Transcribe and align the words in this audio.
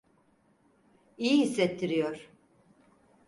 İyi 1.17 1.37
hissettiriyor. 1.43 2.29